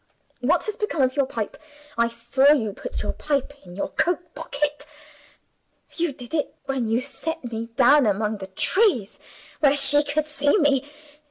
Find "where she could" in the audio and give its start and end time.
9.59-10.25